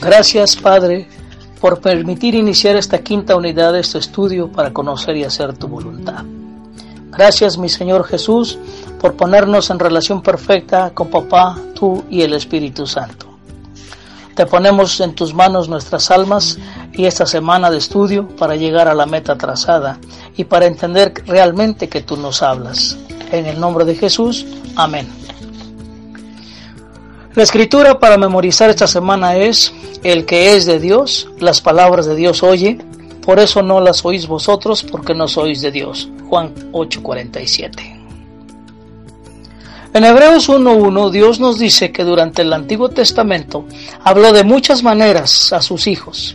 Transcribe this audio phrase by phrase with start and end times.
[0.00, 1.08] Gracias, Padre,
[1.60, 6.24] por permitir iniciar esta quinta unidad de este estudio para conocer y hacer tu voluntad.
[7.10, 8.58] Gracias, mi Señor Jesús,
[8.98, 13.26] por ponernos en relación perfecta con papá, tú y el Espíritu Santo.
[14.34, 16.58] Te ponemos en tus manos nuestras almas
[16.94, 19.98] y esta semana de estudio para llegar a la meta trazada
[20.34, 22.96] y para entender realmente que tú nos hablas.
[23.32, 24.46] En el nombre de Jesús,
[24.76, 25.19] amén.
[27.34, 32.16] La escritura para memorizar esta semana es, el que es de Dios, las palabras de
[32.16, 32.78] Dios oye,
[33.24, 36.08] por eso no las oís vosotros porque no sois de Dios.
[36.28, 38.00] Juan 8:47.
[39.94, 43.64] En Hebreos 1.1 Dios nos dice que durante el Antiguo Testamento
[44.02, 46.34] habló de muchas maneras a sus hijos,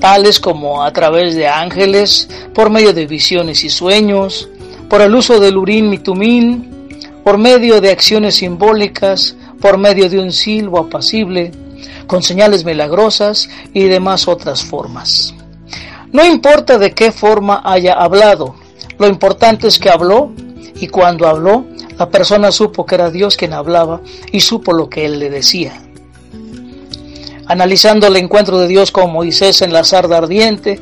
[0.00, 4.48] tales como a través de ángeles, por medio de visiones y sueños,
[4.88, 10.18] por el uso del urín y tumín, por medio de acciones simbólicas, por medio de
[10.18, 11.50] un silbo apacible,
[12.06, 15.34] con señales milagrosas y demás otras formas.
[16.12, 18.56] No importa de qué forma haya hablado,
[18.98, 20.32] lo importante es que habló
[20.74, 21.64] y cuando habló
[21.98, 25.80] la persona supo que era Dios quien hablaba y supo lo que él le decía.
[27.46, 30.78] Analizando el encuentro de Dios con Moisés en la sarda ardiente,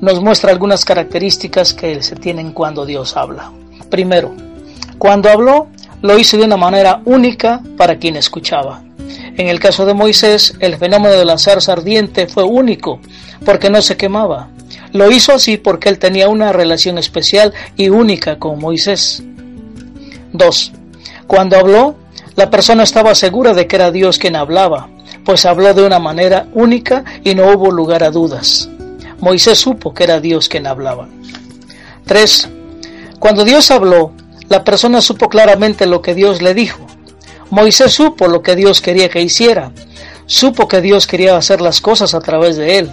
[0.00, 3.52] nos muestra algunas características que se tienen cuando Dios habla.
[3.88, 4.34] Primero,
[4.98, 5.68] cuando habló,
[6.02, 8.82] lo hizo de una manera única para quien escuchaba.
[9.36, 13.00] En el caso de Moisés, el fenómeno de la zarza ardiente fue único,
[13.44, 14.48] porque no se quemaba.
[14.92, 19.22] Lo hizo así porque él tenía una relación especial y única con Moisés.
[20.32, 20.72] 2.
[21.26, 21.96] Cuando habló,
[22.34, 24.88] la persona estaba segura de que era Dios quien hablaba,
[25.24, 28.68] pues habló de una manera única y no hubo lugar a dudas.
[29.20, 31.08] Moisés supo que era Dios quien hablaba.
[32.06, 32.48] 3.
[33.18, 34.12] Cuando Dios habló,
[34.48, 36.86] la persona supo claramente lo que Dios le dijo.
[37.50, 39.72] Moisés supo lo que Dios quería que hiciera.
[40.26, 42.92] Supo que Dios quería hacer las cosas a través de él.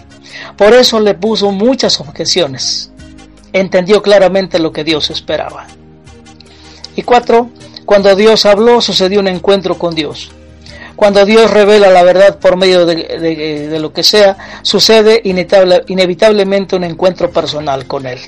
[0.58, 2.92] Por eso le puso muchas objeciones.
[3.52, 5.68] Entendió claramente lo que Dios esperaba.
[6.96, 7.50] Y cuatro,
[7.86, 10.32] cuando Dios habló sucedió un encuentro con Dios.
[10.96, 17.32] Cuando Dios revela la verdad por medio de, lo que sea, sucede inevitablemente un encuentro
[17.32, 18.20] personal con Él.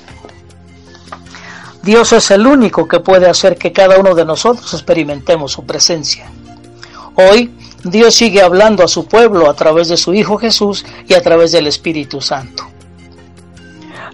[1.86, 6.28] Dios es el único que puede hacer que cada uno de nosotros experimentemos su presencia.
[7.14, 7.52] Hoy
[7.84, 11.52] Dios sigue hablando a su pueblo a través de su Hijo Jesús y a través
[11.52, 12.64] del Espíritu Santo.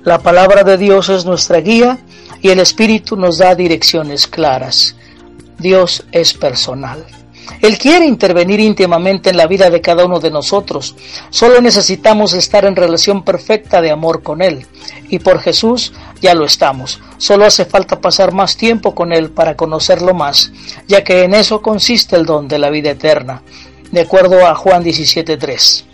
[0.05, 1.99] La palabra de Dios es nuestra guía
[2.43, 4.95] y el Espíritu nos da direcciones claras.
[5.59, 7.03] Dios es personal.
[7.61, 10.97] Él quiere intervenir íntimamente en la vida de cada uno de nosotros.
[11.31, 14.67] Solo necesitamos estar en relación perfecta de amor con Él.
[15.09, 17.01] Y por Jesús ya lo estamos.
[17.19, 20.53] Solo hace falta pasar más tiempo con Él para conocerlo más,
[20.89, 23.43] ya que en eso consiste el don de la vida eterna,
[23.91, 25.85] de acuerdo a Juan 17.3.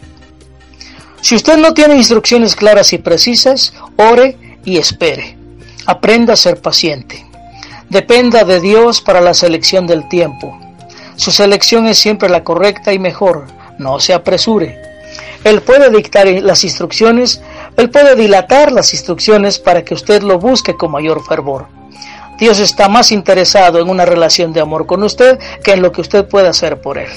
[1.20, 5.36] Si usted no tiene instrucciones claras y precisas, ore y espere.
[5.84, 7.26] Aprenda a ser paciente.
[7.90, 10.58] Dependa de Dios para la selección del tiempo.
[11.18, 13.46] Su selección es siempre la correcta y mejor.
[13.76, 14.80] No se apresure.
[15.42, 17.42] Él puede dictar las instrucciones,
[17.76, 21.66] Él puede dilatar las instrucciones para que usted lo busque con mayor fervor.
[22.38, 26.02] Dios está más interesado en una relación de amor con usted que en lo que
[26.02, 27.10] usted pueda hacer por Él.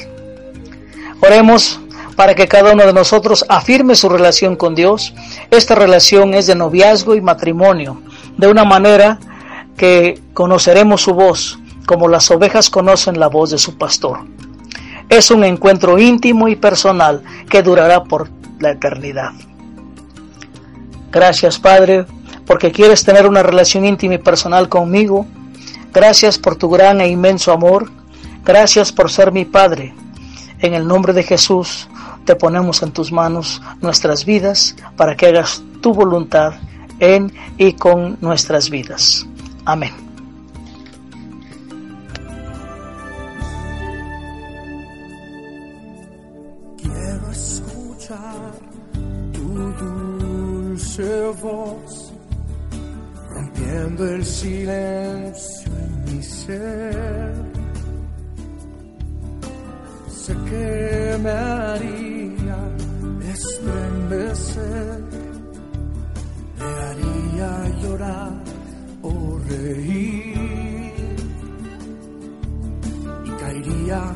[1.22, 1.80] Oremos
[2.16, 5.14] para que cada uno de nosotros afirme su relación con Dios.
[5.52, 8.02] Esta relación es de noviazgo y matrimonio
[8.36, 9.20] de una manera
[9.78, 14.20] que conoceremos su voz, como las ovejas conocen la voz de su pastor.
[15.10, 19.32] Es un encuentro íntimo y personal que durará por la eternidad.
[21.12, 22.06] Gracias Padre,
[22.46, 25.26] porque quieres tener una relación íntima y personal conmigo.
[25.94, 27.92] Gracias por tu gran e inmenso amor.
[28.46, 29.94] Gracias por ser mi Padre.
[30.60, 31.90] En el nombre de Jesús
[32.26, 36.54] te ponemos en tus manos nuestras vidas para que hagas tu voluntad
[37.00, 39.26] en y con nuestras vidas.
[39.66, 40.11] Amén.
[49.54, 52.14] Dulce voz,
[53.30, 57.34] rompiendo el silencio en mi ser.
[60.10, 62.58] Sé que me haría
[63.34, 65.12] estremecer
[67.82, 68.32] llorar
[69.02, 70.94] o reír
[73.26, 74.16] y caería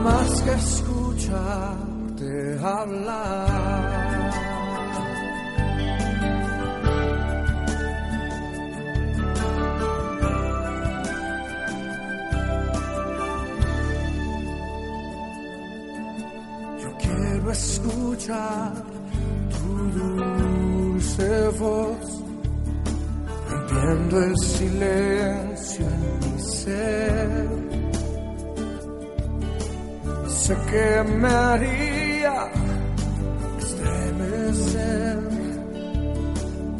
[0.00, 1.82] más que escucharte
[2.62, 4.32] hablar.
[16.80, 18.72] Yo quiero escuchar
[19.50, 19.66] tu
[19.98, 22.22] dulce voz,
[23.50, 27.71] rompiendo el silencio en mi ser.
[30.42, 32.50] Sé que me haría
[33.60, 35.18] estremecer,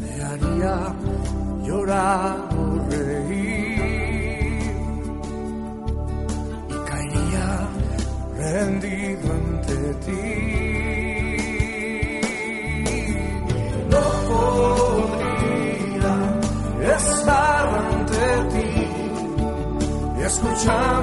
[0.01, 0.77] me haría
[1.63, 3.79] llorar o reír
[6.67, 7.47] y caería
[8.37, 10.25] rendido ante ti.
[13.93, 16.13] No podría
[16.97, 18.71] estar ante ti
[20.25, 21.02] escuchándote hablar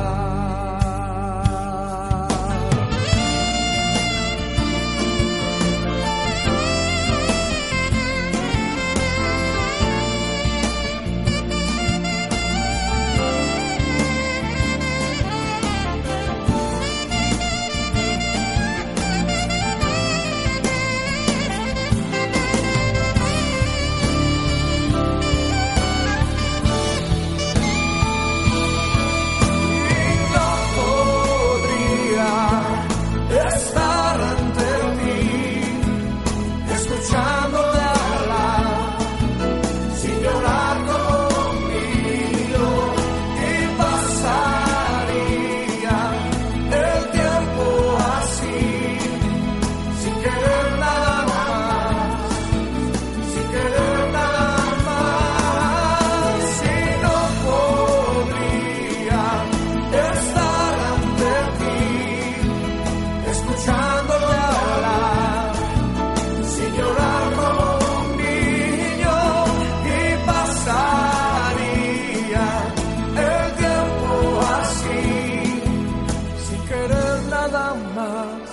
[77.71, 78.49] Nada más,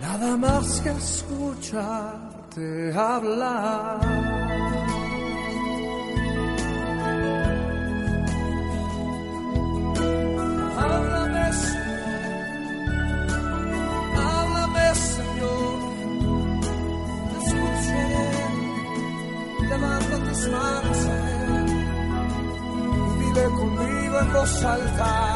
[0.00, 2.26] nada más que escucharte
[2.96, 4.00] hablar.
[23.18, 25.35] Dile conmigo en voz alta.